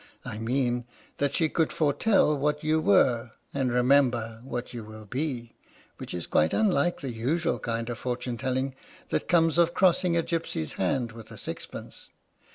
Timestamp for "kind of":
7.59-7.99